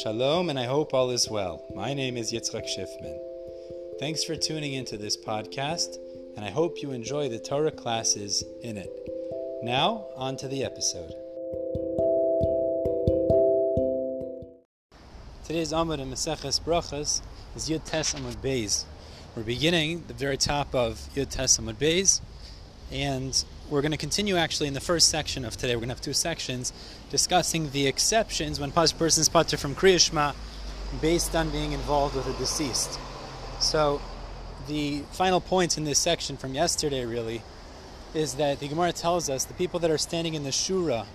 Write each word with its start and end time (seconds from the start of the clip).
Shalom, 0.00 0.48
and 0.48 0.58
I 0.58 0.64
hope 0.64 0.94
all 0.94 1.10
is 1.10 1.28
well. 1.28 1.66
My 1.74 1.92
name 1.92 2.16
is 2.16 2.32
Yitzchak 2.32 2.64
Schiffman. 2.64 3.18
Thanks 4.00 4.24
for 4.24 4.34
tuning 4.34 4.72
into 4.72 4.96
this 4.96 5.18
podcast, 5.18 5.98
and 6.34 6.46
I 6.46 6.50
hope 6.50 6.80
you 6.80 6.92
enjoy 6.92 7.28
the 7.28 7.38
Torah 7.38 7.70
classes 7.70 8.42
in 8.62 8.78
it. 8.78 8.90
Now, 9.62 10.06
on 10.16 10.38
to 10.38 10.48
the 10.48 10.64
episode. 10.64 11.12
Today's 15.44 15.72
Amud 15.72 15.98
in 15.98 16.10
Maseches 16.10 16.58
Brachos 16.58 17.20
is 17.54 17.68
Yud 17.68 17.84
Tes 17.84 18.14
Amud 18.14 18.36
Beis. 18.36 18.86
We're 19.36 19.42
beginning 19.42 20.04
the 20.08 20.14
very 20.14 20.38
top 20.38 20.74
of 20.74 21.06
Yud 21.14 21.28
Tes 21.28 21.58
Amud 21.58 21.74
Beis, 21.74 22.22
and 22.92 23.44
we're 23.70 23.80
going 23.80 23.92
to 23.92 23.98
continue 23.98 24.36
actually 24.36 24.68
in 24.68 24.74
the 24.74 24.80
first 24.80 25.08
section 25.08 25.44
of 25.44 25.56
today. 25.56 25.74
We're 25.74 25.80
going 25.80 25.88
to 25.88 25.94
have 25.94 26.02
two 26.02 26.12
sections 26.12 26.72
discussing 27.10 27.70
the 27.70 27.86
exceptions 27.86 28.60
when 28.60 28.70
a 28.70 28.72
person's 28.72 29.28
pater 29.28 29.56
from 29.56 29.74
Kriyashma 29.74 30.34
based 31.00 31.34
on 31.34 31.48
being 31.50 31.72
involved 31.72 32.14
with 32.14 32.26
a 32.26 32.38
deceased. 32.38 32.98
So, 33.60 34.02
the 34.68 35.02
final 35.10 35.40
point 35.40 35.76
in 35.76 35.84
this 35.84 35.98
section 35.98 36.36
from 36.36 36.54
yesterday 36.54 37.04
really 37.04 37.42
is 38.14 38.34
that 38.34 38.60
the 38.60 38.68
Gemara 38.68 38.92
tells 38.92 39.30
us 39.30 39.44
the 39.44 39.54
people 39.54 39.80
that 39.80 39.90
are 39.90 39.98
standing 39.98 40.34
in 40.34 40.44
the 40.44 40.50
Shura 40.50 41.06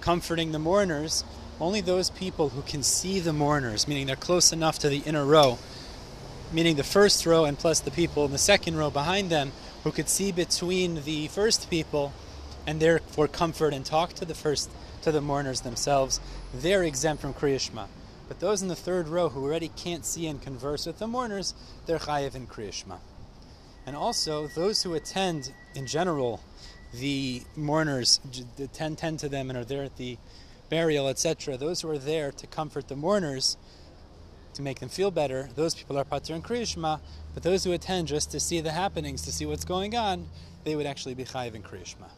comforting 0.00 0.52
the 0.52 0.58
mourners, 0.58 1.22
only 1.60 1.80
those 1.80 2.10
people 2.10 2.48
who 2.48 2.62
can 2.62 2.82
see 2.82 3.20
the 3.20 3.32
mourners, 3.32 3.86
meaning 3.86 4.06
they're 4.06 4.16
close 4.16 4.52
enough 4.52 4.78
to 4.78 4.88
the 4.88 4.98
inner 5.00 5.24
row, 5.24 5.58
meaning 6.52 6.76
the 6.76 6.82
first 6.82 7.26
row 7.26 7.44
and 7.44 7.58
plus 7.58 7.80
the 7.80 7.90
people 7.90 8.24
in 8.24 8.32
the 8.32 8.38
second 8.38 8.76
row 8.76 8.90
behind 8.90 9.30
them, 9.30 9.52
who 9.84 9.92
could 9.92 10.08
see 10.08 10.32
between 10.32 11.02
the 11.04 11.28
first 11.28 11.70
people 11.70 12.12
and 12.66 12.80
therefore 12.80 13.28
comfort 13.28 13.72
and 13.72 13.84
talk 13.84 14.12
to 14.14 14.24
the 14.24 14.34
first 14.34 14.70
to 15.02 15.12
the 15.12 15.20
mourners 15.20 15.62
themselves, 15.62 16.20
they're 16.54 16.84
exempt 16.84 17.22
from 17.22 17.34
Kriyashma. 17.34 17.86
But 18.28 18.40
those 18.40 18.62
in 18.62 18.68
the 18.68 18.76
third 18.76 19.08
row 19.08 19.30
who 19.30 19.42
already 19.42 19.68
can't 19.68 20.04
see 20.04 20.26
and 20.26 20.40
converse 20.40 20.86
with 20.86 20.98
the 20.98 21.06
mourners, 21.06 21.54
they're 21.86 21.98
chayiv 21.98 22.34
in 22.34 22.46
Kriyashma. 22.46 22.98
And 23.86 23.96
also, 23.96 24.46
those 24.46 24.82
who 24.82 24.94
attend 24.94 25.52
in 25.74 25.86
general 25.86 26.40
the 26.92 27.42
mourners, 27.56 28.20
tend, 28.72 28.98
tend 28.98 29.18
to 29.20 29.28
them 29.28 29.48
and 29.50 29.58
are 29.58 29.64
there 29.64 29.84
at 29.84 29.96
the 29.96 30.18
burial, 30.68 31.08
etc., 31.08 31.56
those 31.56 31.80
who 31.80 31.90
are 31.90 31.98
there 31.98 32.30
to 32.32 32.46
comfort 32.46 32.88
the 32.88 32.96
mourners, 32.96 33.56
to 34.60 34.64
make 34.64 34.80
them 34.80 34.88
feel 34.88 35.10
better, 35.10 35.48
those 35.56 35.74
people 35.74 35.98
are 35.98 36.04
pater 36.04 36.34
and 36.34 36.44
kriyishma, 36.44 37.00
but 37.34 37.42
those 37.42 37.64
who 37.64 37.72
attend 37.72 38.08
just 38.08 38.30
to 38.30 38.38
see 38.38 38.60
the 38.60 38.72
happenings, 38.72 39.22
to 39.22 39.32
see 39.32 39.46
what's 39.46 39.64
going 39.64 39.96
on, 39.96 40.26
they 40.64 40.76
would 40.76 40.86
actually 40.86 41.14
be 41.14 41.24
chayiv 41.24 41.54
in 41.54 41.62
kriyishma. 41.62 42.08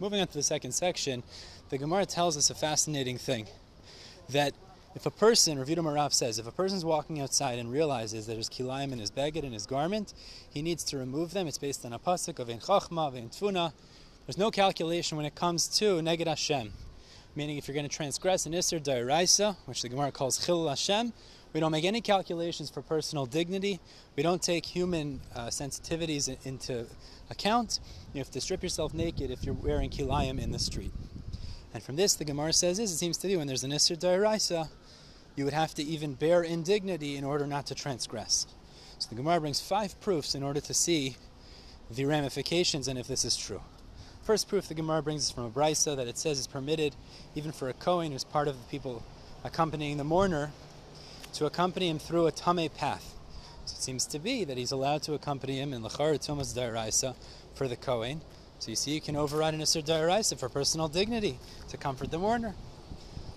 Moving 0.00 0.20
on 0.20 0.26
to 0.26 0.34
the 0.34 0.42
second 0.42 0.72
section, 0.72 1.22
the 1.70 1.78
Gemara 1.78 2.04
tells 2.04 2.36
us 2.36 2.50
a 2.50 2.54
fascinating 2.54 3.18
thing 3.18 3.46
that 4.30 4.52
if 4.94 5.06
a 5.06 5.10
person, 5.10 5.58
Rav 5.58 5.68
Marav 5.68 6.12
says, 6.12 6.38
if 6.38 6.46
a 6.46 6.52
person's 6.52 6.84
walking 6.84 7.20
outside 7.20 7.58
and 7.58 7.70
realizes 7.70 8.26
that 8.26 8.34
there's 8.34 8.50
kilayim 8.50 8.92
in 8.92 8.98
his 8.98 9.10
beged 9.10 9.44
and 9.44 9.54
his 9.54 9.64
garment, 9.64 10.12
he 10.50 10.60
needs 10.60 10.84
to 10.84 10.98
remove 10.98 11.32
them. 11.32 11.46
It's 11.46 11.56
based 11.56 11.86
on 11.86 11.92
a 11.92 11.98
pasuk 11.98 12.38
of 12.38 12.50
in 12.50 12.58
chachma, 12.58 13.14
in 13.14 13.30
tfuna. 13.30 13.72
There's 14.26 14.36
no 14.36 14.50
calculation 14.50 15.16
when 15.16 15.24
it 15.24 15.34
comes 15.34 15.66
to 15.78 16.00
neged 16.02 16.26
Hashem, 16.26 16.72
meaning 17.34 17.56
if 17.56 17.68
you're 17.68 17.74
going 17.74 17.88
to 17.88 17.96
transgress 17.96 18.44
an 18.44 18.52
isser 18.52 18.82
dairaisa, 18.82 19.56
which 19.64 19.82
the 19.82 19.88
Gemara 19.88 20.12
calls 20.12 20.44
chilul 20.44 20.68
Hashem, 20.68 21.12
we 21.52 21.60
don't 21.60 21.72
make 21.72 21.84
any 21.84 22.00
calculations 22.00 22.70
for 22.70 22.80
personal 22.80 23.26
dignity. 23.26 23.78
We 24.16 24.22
don't 24.22 24.42
take 24.42 24.64
human 24.64 25.20
uh, 25.34 25.48
sensitivities 25.48 26.34
into 26.46 26.86
account. 27.30 27.78
You 28.14 28.20
have 28.20 28.30
to 28.30 28.40
strip 28.40 28.62
yourself 28.62 28.94
naked 28.94 29.30
if 29.30 29.44
you're 29.44 29.54
wearing 29.54 29.90
kilayim 29.90 30.40
in 30.40 30.50
the 30.50 30.58
street. 30.58 30.92
And 31.74 31.82
from 31.82 31.96
this, 31.96 32.14
the 32.14 32.24
Gemara 32.24 32.52
says 32.52 32.78
is 32.78 32.92
it 32.92 32.96
seems 32.96 33.18
to 33.18 33.28
be 33.28 33.36
when 33.36 33.46
there's 33.46 33.64
an 33.64 33.70
Isser 33.70 33.98
Dairaisa, 33.98 34.68
you 35.36 35.44
would 35.44 35.54
have 35.54 35.74
to 35.74 35.82
even 35.82 36.14
bear 36.14 36.42
indignity 36.42 37.16
in 37.16 37.24
order 37.24 37.46
not 37.46 37.66
to 37.66 37.74
transgress. 37.74 38.46
So 38.98 39.08
the 39.08 39.14
Gemara 39.16 39.40
brings 39.40 39.60
five 39.60 39.98
proofs 40.00 40.34
in 40.34 40.42
order 40.42 40.60
to 40.60 40.74
see 40.74 41.16
the 41.90 42.04
ramifications 42.04 42.88
and 42.88 42.98
if 42.98 43.06
this 43.08 43.24
is 43.24 43.36
true. 43.36 43.60
First 44.22 44.48
proof 44.48 44.68
the 44.68 44.74
Gemara 44.74 45.02
brings 45.02 45.24
is 45.24 45.30
from 45.30 45.44
a 45.44 45.50
brisa 45.50 45.96
that 45.96 46.06
it 46.06 46.16
says 46.16 46.38
is 46.38 46.46
permitted 46.46 46.94
even 47.34 47.52
for 47.52 47.68
a 47.68 47.72
Kohen 47.72 48.12
who's 48.12 48.24
part 48.24 48.48
of 48.48 48.56
the 48.56 48.64
people 48.70 49.02
accompanying 49.44 49.96
the 49.96 50.04
mourner 50.04 50.52
to 51.34 51.46
accompany 51.46 51.88
him 51.88 51.98
through 51.98 52.26
a 52.26 52.32
tame 52.32 52.68
path. 52.70 53.14
So 53.64 53.74
it 53.76 53.82
seems 53.82 54.06
to 54.06 54.18
be 54.18 54.44
that 54.44 54.56
he's 54.56 54.72
allowed 54.72 55.02
to 55.04 55.14
accompany 55.14 55.58
him 55.58 55.72
in 55.72 55.82
Lachar 55.82 56.14
Tumas 56.14 56.54
Daraisa 56.54 57.14
for 57.54 57.68
the 57.68 57.76
Kohen. 57.76 58.20
So 58.58 58.70
you 58.70 58.76
see, 58.76 58.92
you 58.92 59.00
can 59.00 59.16
override 59.16 59.54
an 59.54 59.60
Isser 59.60 59.84
Daraisa 59.84 60.38
for 60.38 60.48
personal 60.48 60.88
dignity 60.88 61.38
to 61.68 61.76
comfort 61.76 62.10
the 62.10 62.18
mourner. 62.18 62.54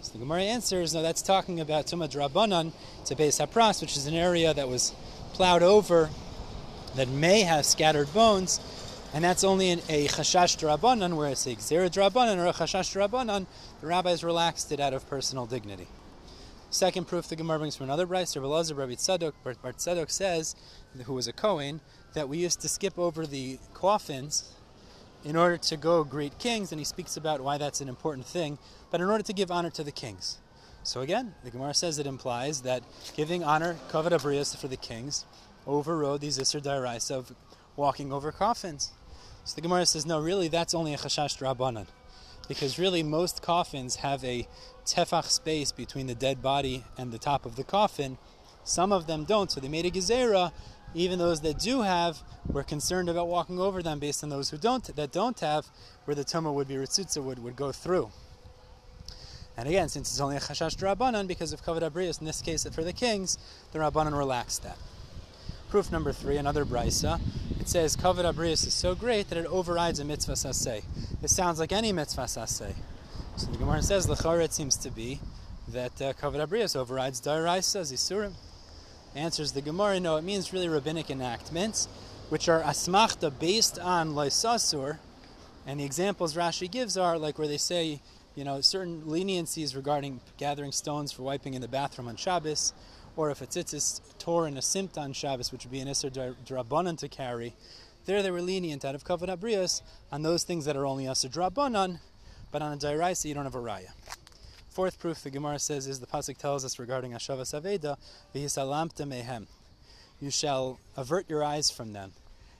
So 0.01 0.13
the 0.13 0.19
Gemara 0.19 0.43
answers, 0.43 0.93
no, 0.93 1.01
that's 1.01 1.23
talking 1.23 1.59
about 1.59 1.87
Tumah 1.87 2.11
Drabanan 2.11 2.73
to 3.05 3.15
Beis 3.15 3.43
Hapras, 3.43 3.81
which 3.81 3.97
is 3.97 4.05
an 4.05 4.13
area 4.13 4.53
that 4.53 4.69
was 4.69 4.93
plowed 5.33 5.63
over 5.63 6.09
that 6.95 7.09
may 7.09 7.41
have 7.41 7.65
scattered 7.65 8.13
bones, 8.13 8.59
and 9.13 9.23
that's 9.23 9.43
only 9.43 9.69
in 9.69 9.79
a 9.89 10.07
Chashash 10.07 10.57
Drabanan, 10.57 11.15
where 11.17 11.29
it's 11.29 11.47
a 11.47 11.55
Xera 11.55 11.89
Drabanan 11.89 12.37
or 12.37 12.45
a 12.45 12.53
Chashash 12.53 12.95
Drabanan, 12.95 13.47
the 13.81 13.87
rabbis 13.87 14.23
relaxed 14.23 14.71
it 14.71 14.79
out 14.79 14.93
of 14.93 15.09
personal 15.09 15.45
dignity. 15.45 15.87
Second 16.75 17.07
proof 17.07 17.29
the 17.29 17.37
Gemara 17.37 17.59
brings 17.59 17.77
from 17.77 17.85
another 17.85 18.05
brayser, 18.05 18.41
Rabbi 18.41 18.47
Lazar, 18.47 18.75
Rabbi 18.75 18.95
Tzadok, 18.95 19.31
Bar 19.45 20.05
says, 20.09 20.57
who 21.05 21.13
was 21.13 21.25
a 21.25 21.31
Kohen, 21.31 21.79
that 22.13 22.27
we 22.27 22.37
used 22.37 22.59
to 22.59 22.67
skip 22.67 22.99
over 22.99 23.25
the 23.25 23.59
coffins 23.73 24.51
in 25.23 25.37
order 25.37 25.55
to 25.55 25.77
go 25.77 26.03
greet 26.03 26.37
kings, 26.37 26.73
and 26.73 26.79
he 26.79 26.83
speaks 26.83 27.15
about 27.15 27.39
why 27.39 27.57
that's 27.57 27.79
an 27.79 27.87
important 27.87 28.27
thing, 28.27 28.57
but 28.91 28.99
in 28.99 29.09
order 29.09 29.23
to 29.23 29.31
give 29.31 29.51
honor 29.51 29.69
to 29.69 29.85
the 29.85 29.91
kings. 29.93 30.39
So 30.83 30.99
again, 30.99 31.33
the 31.45 31.49
Gemara 31.49 31.73
says 31.73 31.97
it 31.97 32.07
implies 32.07 32.63
that 32.63 32.83
giving 33.15 33.41
honor, 33.41 33.77
kavod 33.89 34.11
abrias 34.11 34.57
for 34.57 34.67
the 34.67 34.75
kings, 34.75 35.25
overrode 35.65 36.19
these 36.19 36.37
isser 36.39 36.61
dairais 36.61 37.09
of 37.09 37.33
walking 37.77 38.11
over 38.11 38.33
coffins. 38.33 38.91
So 39.45 39.55
the 39.55 39.61
Gemara 39.61 39.85
says, 39.85 40.05
no, 40.05 40.19
really, 40.19 40.49
that's 40.49 40.73
only 40.73 40.93
a 40.93 40.97
chashash 40.97 41.39
drabanan 41.39 41.87
because 42.45 42.79
really 42.79 43.03
most 43.03 43.41
coffins 43.41 43.97
have 43.97 44.23
a 44.23 44.47
tefach 44.85 45.25
space 45.25 45.71
between 45.71 46.07
the 46.07 46.15
dead 46.15 46.41
body 46.41 46.83
and 46.97 47.11
the 47.11 47.17
top 47.17 47.45
of 47.45 47.55
the 47.55 47.63
coffin. 47.63 48.17
Some 48.63 48.91
of 48.91 49.07
them 49.07 49.25
don't, 49.25 49.51
so 49.51 49.59
they 49.59 49.67
made 49.67 49.85
a 49.85 49.91
gezerah. 49.91 50.51
Even 50.93 51.19
those 51.19 51.41
that 51.41 51.59
do 51.59 51.81
have, 51.81 52.19
we're 52.47 52.63
concerned 52.63 53.09
about 53.09 53.27
walking 53.27 53.59
over 53.59 53.83
them 53.83 53.99
based 53.99 54.23
on 54.23 54.29
those 54.29 54.49
who 54.49 54.57
don't 54.57 54.95
that 54.95 55.11
don't 55.11 55.39
have, 55.41 55.67
where 56.05 56.15
the 56.15 56.23
tumah 56.23 56.53
would 56.53 56.67
be 56.67 56.75
ritzutza 56.75 57.21
would, 57.21 57.39
would 57.39 57.55
go 57.55 57.71
through. 57.71 58.11
And 59.57 59.67
again, 59.67 59.89
since 59.89 60.11
it's 60.11 60.19
only 60.19 60.37
a 60.37 60.39
chashash 60.39 60.75
drabanan, 60.75 61.27
because 61.27 61.53
of 61.53 61.63
kavod 61.63 61.81
abrius, 61.81 62.19
in 62.19 62.25
this 62.25 62.41
case 62.41 62.65
for 62.73 62.83
the 62.83 62.93
kings, 62.93 63.37
the 63.71 63.79
rabbanan 63.79 64.17
relaxed 64.17 64.63
that. 64.63 64.77
Proof 65.69 65.91
number 65.91 66.13
three, 66.13 66.37
another 66.37 66.65
brisa. 66.65 67.19
It 67.65 67.69
says 67.69 67.97
kavod 67.97 68.31
abrius 68.31 68.67
is 68.67 68.75
so 68.75 68.93
great 68.93 69.29
that 69.29 69.39
it 69.39 69.47
overrides 69.47 69.99
a 69.99 70.05
mitzvah 70.05 70.33
saseh. 70.33 70.83
It 71.23 71.31
sounds 71.31 71.57
like 71.57 71.71
any 71.71 71.91
mitzvah 71.91 72.25
saseh. 72.25 72.75
So 73.37 73.47
the 73.47 73.57
Gemara 73.57 73.81
says 73.81 74.05
lechar 74.05 74.39
it 74.39 74.53
seems 74.53 74.77
to 74.77 74.91
be 74.91 75.19
that 75.69 75.99
uh, 75.99 76.13
kavod 76.13 76.47
abrius 76.47 76.75
overrides 76.75 77.19
daraisa 77.19 77.81
zisurim. 77.81 78.33
Answers 79.15 79.53
the 79.53 79.63
Gemara, 79.63 79.99
no, 79.99 80.15
it 80.17 80.21
means 80.21 80.53
really 80.53 80.69
rabbinic 80.69 81.09
enactments, 81.09 81.87
which 82.29 82.47
are 82.47 82.61
asmachta 82.61 83.31
based 83.39 83.79
on 83.79 84.13
loisasur, 84.13 84.99
and 85.65 85.79
the 85.79 85.85
examples 85.85 86.35
Rashi 86.35 86.69
gives 86.69 86.97
are 86.97 87.17
like 87.17 87.39
where 87.39 87.47
they 87.47 87.57
say, 87.57 87.99
you 88.35 88.43
know, 88.43 88.61
certain 88.61 89.01
leniencies 89.07 89.75
regarding 89.75 90.21
gathering 90.37 90.71
stones 90.71 91.11
for 91.11 91.23
wiping 91.23 91.55
in 91.55 91.63
the 91.63 91.67
bathroom 91.67 92.09
on 92.09 92.15
Shabbos, 92.15 92.73
or 93.15 93.31
if 93.31 93.41
a 93.41 93.47
tzitzis 93.47 94.01
tore 94.19 94.47
in 94.47 94.57
a 94.57 94.61
simt 94.61 94.97
on 94.97 95.13
Shabbos, 95.13 95.51
which 95.51 95.63
would 95.63 95.71
be 95.71 95.79
an 95.79 95.87
Isser 95.87 96.35
Drabanan 96.45 96.97
to 96.99 97.07
carry, 97.07 97.53
there 98.05 98.21
they 98.21 98.31
were 98.31 98.41
lenient 98.41 98.85
out 98.85 98.95
of 98.95 99.03
Kavod 99.03 99.35
Abrius 99.35 99.81
on 100.11 100.21
those 100.21 100.43
things 100.43 100.65
that 100.65 100.75
are 100.75 100.85
only 100.85 101.05
Isser 101.05 101.29
Drabanan, 101.29 101.99
but 102.51 102.61
on 102.61 102.73
a 102.73 102.77
Dairaisa 102.77 103.25
you 103.25 103.33
don't 103.33 103.45
have 103.45 103.55
a 103.55 103.59
Raya. 103.59 103.91
Fourth 104.69 104.99
proof 104.99 105.23
the 105.23 105.29
Gemara 105.29 105.59
says 105.59 105.87
is 105.87 106.01
the 106.01 106.05
Pasuk 106.05 106.37
tells 106.37 106.65
us 106.65 106.77
regarding 106.77 107.13
Ashavas 107.13 107.59
Aveda, 107.59 107.97
Vihisalamta 108.35 109.07
Mehem. 109.07 109.47
You 110.19 110.29
shall 110.29 110.79
avert 110.97 111.29
your 111.29 111.43
eyes 111.43 111.71
from 111.71 111.93
them. 111.93 112.11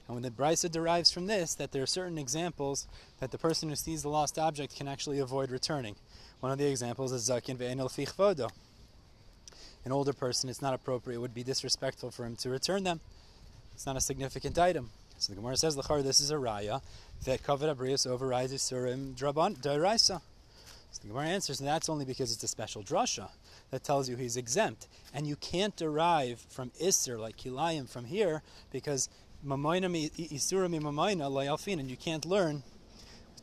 And 0.08 0.16
when 0.16 0.24
the 0.24 0.31
Brisa 0.31 0.72
derives 0.72 1.12
from 1.12 1.28
this, 1.28 1.56
that 1.56 1.72
there 1.72 1.84
are 1.84 1.88
certain 1.88 2.18
examples 2.18 2.88
that 3.19 3.31
the 3.31 3.38
person 3.38 3.69
who 3.69 3.75
sees 3.75 4.04
the 4.04 4.10
lost 4.10 4.38
object 4.38 4.78
can 4.78 4.88
actually 4.88 5.19
avoid 5.19 5.51
returning. 5.51 5.96
One 6.40 6.51
of 6.51 6.58
the 6.58 6.68
examples 6.68 7.12
is 7.12 7.28
Zakin 7.28 7.58
Ve'enel 7.58 7.90
Fichvodo 7.90 8.50
an 9.86 9.92
older 9.92 10.14
person, 10.14 10.50
it's 10.50 10.62
not 10.62 10.74
appropriate. 10.74 11.18
It 11.18 11.22
would 11.22 11.34
be 11.34 11.44
disrespectful 11.44 12.12
for 12.12 12.26
him 12.26 12.36
to 12.38 12.50
return 12.50 12.84
them. 12.84 13.00
It's 13.74 13.86
not 13.86 13.96
a 13.96 14.02
significant 14.02 14.58
item. 14.58 14.90
So 15.18 15.32
the 15.32 15.38
Gemara 15.40 15.56
says, 15.56 15.78
Lachar, 15.78 16.04
this 16.04 16.20
is 16.20 16.32
a 16.32 16.36
raya 16.36 16.82
that 17.26 17.44
Kavod 17.44 17.74
Abrius 17.74 18.06
overrides 18.06 18.52
Isurim 18.52 19.14
Daraisa. 19.16 20.22
So 20.92 21.02
the 21.02 21.08
Gemara 21.08 21.28
answers, 21.28 21.60
and 21.60 21.68
that's 21.68 21.88
only 21.88 22.06
because 22.06 22.34
it's 22.34 22.44
a 22.44 22.48
special 22.48 22.84
drasha 22.84 23.30
that 23.72 23.84
tells 23.84 24.10
you 24.10 24.16
he's 24.16 24.38
exempt. 24.38 24.88
And 25.14 25.28
you 25.28 25.36
can't 25.36 25.76
derive 25.76 26.46
from 26.50 26.72
Isser, 26.82 27.20
like 27.20 27.38
Kilayim, 27.38 27.90
from 27.90 28.06
here, 28.06 28.42
because 28.72 29.10
Mamoina 29.46 30.12
Isurim 30.12 30.80
Mamoina 30.80 31.30
Layalfin, 31.30 31.80
and 31.80 31.90
you 31.90 31.98
can't 31.98 32.26
learn 32.26 32.64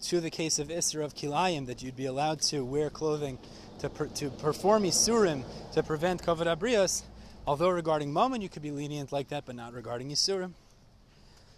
to 0.02 0.20
the 0.20 0.30
case 0.30 0.58
of 0.58 0.68
Isser 0.68 1.04
of 1.04 1.14
Kilayim 1.14 1.66
that 1.66 1.82
you'd 1.82 1.96
be 1.96 2.06
allowed 2.06 2.40
to 2.42 2.64
wear 2.64 2.90
clothing 2.90 3.38
to, 3.78 3.88
per, 3.88 4.06
to 4.06 4.30
perform 4.30 4.82
Isurim 4.82 5.44
to 5.72 5.82
prevent 5.82 6.22
Kavod 6.22 6.46
Abrios, 6.46 7.02
although 7.46 7.70
regarding 7.70 8.12
Mammon 8.12 8.42
you 8.42 8.48
could 8.48 8.62
be 8.62 8.70
lenient 8.70 9.12
like 9.12 9.28
that, 9.28 9.46
but 9.46 9.54
not 9.54 9.72
regarding 9.72 10.10
Isurim. 10.10 10.52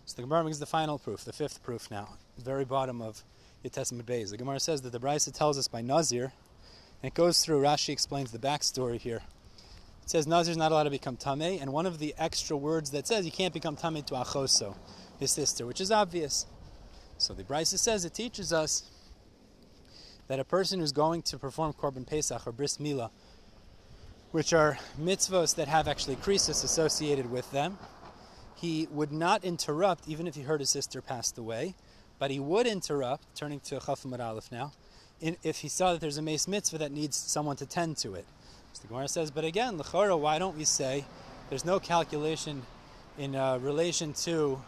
So 0.07 0.17
the 0.17 0.23
Gemara 0.23 0.45
gives 0.45 0.59
the 0.59 0.67
final 0.67 0.99
proof, 0.99 1.25
the 1.25 1.33
fifth 1.33 1.63
proof 1.63 1.91
now, 1.91 2.11
the 2.37 2.45
very 2.45 2.67
bottom 2.67 3.01
of 3.01 3.25
Yitesam 3.65 4.03
Beis. 4.03 4.31
The 4.31 4.37
Gemara 4.37 4.61
says 4.61 4.83
that 4.83 4.93
the 4.93 5.01
Brisa 5.01 5.33
tells 5.33 5.59
us 5.59 5.67
by 5.67 5.81
Nazir, 5.81 6.25
and 7.03 7.11
it 7.11 7.15
goes 7.15 7.43
through, 7.43 7.63
Rashi 7.63 7.91
explains 7.91 8.31
the 8.31 8.39
backstory 8.39 8.99
here. 8.99 9.23
It 10.03 10.11
says 10.11 10.27
Nazir 10.27 10.51
is 10.51 10.59
not 10.59 10.71
allowed 10.71 10.85
to 10.85 10.91
become 10.91 11.17
Tameh, 11.17 11.63
and 11.63 11.73
one 11.73 11.87
of 11.87 11.99
the 11.99 12.15
extra 12.19 12.59
words 12.59 12.91
that 12.91 13.07
says 13.07 13.25
you 13.25 13.33
can't 13.33 13.55
become 13.55 13.75
Tameh 13.75 14.05
to 14.07 14.15
Achoso, 14.15 14.77
his 15.19 15.31
sister, 15.31 15.65
which 15.65 15.81
is 15.81 15.91
obvious. 15.91 16.45
So 17.19 17.33
the 17.35 17.45
Brisa 17.45 17.79
says 17.79 18.05
it 18.05 18.15
teaches 18.15 18.53
us 18.53 18.85
that 20.27 20.41
a 20.41 20.45
person 20.45 20.81
who's 20.81 20.93
going 20.93 21.23
to 21.23 21.39
perform 21.39 21.73
Korban 21.73 22.07
Pesach 22.07 22.47
or 22.47 22.53
Bris 22.53 22.79
Milah, 22.79 23.11
which 24.33 24.53
are 24.53 24.79
mitzvahs 25.01 25.55
that 25.57 25.69
have 25.69 25.87
actually 25.87 26.17
krisis 26.17 26.65
associated 26.65 27.31
with 27.31 27.51
them, 27.53 27.79
he 28.57 28.89
would 28.91 29.13
not 29.13 29.45
interrupt 29.45 30.09
even 30.09 30.27
if 30.27 30.35
he 30.35 30.43
heard 30.43 30.61
his 30.61 30.71
sister 30.71 31.01
passed 31.01 31.39
away, 31.39 31.75
but 32.19 32.31
he 32.31 32.41
would 32.41 32.67
interrupt, 32.67 33.25
turning 33.37 33.61
to 33.61 33.77
Chafim 33.77 34.19
Aleph 34.19 34.51
now, 34.51 34.73
if 35.21 35.59
he 35.59 35.69
saw 35.69 35.93
that 35.93 36.01
there's 36.01 36.19
a 36.19 36.23
mace 36.23 36.49
mitzvah 36.49 36.79
that 36.79 36.93
needs 36.93 37.17
someone 37.17 37.57
to 37.57 37.67
tend 37.67 37.97
to 37.99 38.15
it. 38.15 38.25
So 38.73 38.83
the 38.83 38.89
Gemara 38.89 39.09
says, 39.09 39.31
but 39.31 39.45
again, 39.45 39.79
Lechora, 39.79 40.19
why 40.19 40.39
don't 40.39 40.57
we 40.57 40.65
say 40.65 41.05
there's 41.49 41.65
no 41.65 41.79
calculation 41.79 42.63
in 43.19 43.37
uh, 43.37 43.59
relation 43.59 44.13
to 44.15 44.61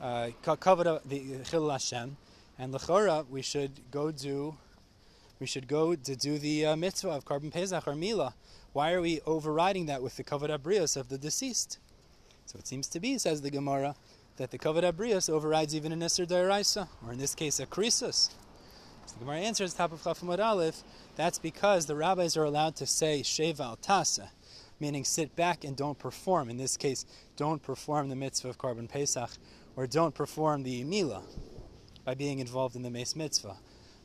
uh, 0.00 0.30
cover 0.42 1.00
the 1.04 1.38
Chil 1.44 1.70
Hashem, 1.70 2.16
and 2.58 2.72
Lechora, 2.72 3.26
we 3.28 3.42
should 3.42 3.80
go 3.90 4.10
do 4.10 4.56
we 5.40 5.46
should 5.46 5.66
go 5.66 5.94
to 5.94 6.16
do 6.16 6.38
the 6.38 6.64
uh, 6.64 6.76
mitzvah 6.76 7.10
of 7.10 7.24
Korban 7.24 7.52
Pesach 7.52 7.86
or 7.86 7.94
Mila. 7.94 8.34
Why 8.72 8.92
are 8.92 9.00
we 9.00 9.20
overriding 9.26 9.86
that 9.86 10.02
with 10.02 10.16
the 10.16 10.24
Kavod 10.24 10.48
Abrios 10.48 10.96
of 10.96 11.08
the 11.08 11.18
deceased? 11.18 11.78
So 12.46 12.58
it 12.58 12.66
seems 12.66 12.86
to 12.88 13.00
be, 13.00 13.18
says 13.18 13.42
the 13.42 13.50
Gemara, 13.50 13.96
that 14.36 14.50
the 14.50 14.58
Kavod 14.58 14.90
Abrios 14.90 15.28
overrides 15.28 15.74
even 15.74 15.92
an 15.92 16.00
Isser 16.00 16.26
Dairaisa, 16.26 16.88
or 17.04 17.12
in 17.12 17.18
this 17.18 17.34
case 17.34 17.58
a 17.58 17.66
Krisus. 17.66 18.30
So 19.06 19.14
the 19.14 19.24
Gemara 19.24 19.38
answers, 19.38 19.74
top 19.74 19.92
of 19.92 20.02
Chafamad 20.02 20.38
Aleph, 20.38 20.82
that's 21.16 21.38
because 21.38 21.86
the 21.86 21.96
rabbis 21.96 22.36
are 22.36 22.44
allowed 22.44 22.76
to 22.76 22.86
say 22.86 23.20
Sheval 23.22 23.78
Tasa, 23.78 24.28
meaning 24.80 25.04
sit 25.04 25.36
back 25.36 25.64
and 25.64 25.76
don't 25.76 25.98
perform. 25.98 26.48
In 26.48 26.58
this 26.58 26.76
case, 26.76 27.04
don't 27.36 27.62
perform 27.62 28.08
the 28.08 28.16
mitzvah 28.16 28.48
of 28.48 28.58
Korban 28.58 28.88
Pesach, 28.88 29.30
or 29.76 29.86
don't 29.86 30.14
perform 30.14 30.62
the 30.62 30.84
Mila 30.84 31.22
by 32.04 32.14
being 32.14 32.38
involved 32.38 32.76
in 32.76 32.82
the 32.82 32.90
Mace 32.90 33.16
Mitzvah. 33.16 33.56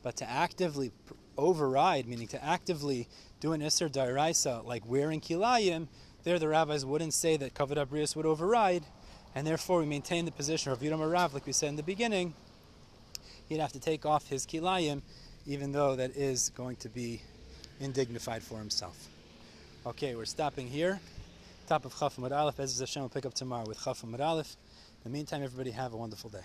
But 0.02 0.16
to 0.16 0.28
actively 0.28 0.92
override, 1.36 2.06
meaning 2.06 2.28
to 2.28 2.44
actively 2.44 3.08
do 3.40 3.52
an 3.52 3.60
Isser 3.60 3.90
Dairaisa, 3.90 4.64
like 4.64 4.82
wearing 4.86 5.20
Kilayim, 5.20 5.88
there 6.24 6.38
the 6.38 6.48
rabbis 6.48 6.84
wouldn't 6.84 7.14
say 7.14 7.36
that 7.36 7.54
Kavod 7.54 7.76
Abrius 7.76 8.14
would 8.16 8.26
override, 8.26 8.84
and 9.34 9.46
therefore 9.46 9.80
we 9.80 9.86
maintain 9.86 10.24
the 10.24 10.32
position 10.32 10.72
of 10.72 10.80
Yudam 10.80 10.98
Arav, 10.98 11.32
like 11.32 11.46
we 11.46 11.52
said 11.52 11.68
in 11.68 11.76
the 11.76 11.82
beginning, 11.82 12.34
he'd 13.48 13.60
have 13.60 13.72
to 13.72 13.80
take 13.80 14.04
off 14.04 14.28
his 14.28 14.46
Kilayim, 14.46 15.02
even 15.46 15.72
though 15.72 15.96
that 15.96 16.16
is 16.16 16.50
going 16.50 16.76
to 16.76 16.88
be 16.88 17.22
indignified 17.80 18.42
for 18.42 18.58
himself. 18.58 19.08
Okay, 19.86 20.14
we're 20.14 20.26
stopping 20.26 20.66
here. 20.66 21.00
Top 21.66 21.84
of 21.84 21.98
Chaf 21.98 22.18
Aleph. 22.18 22.60
As 22.60 22.78
Hashem 22.78 23.02
will 23.02 23.08
pick 23.08 23.24
up 23.24 23.32
tomorrow 23.32 23.64
with 23.66 23.82
Chaf 23.82 24.04
Aleph. 24.04 24.56
In 25.04 25.12
the 25.12 25.16
meantime, 25.16 25.42
everybody 25.42 25.70
have 25.70 25.94
a 25.94 25.96
wonderful 25.96 26.28
day. 26.28 26.44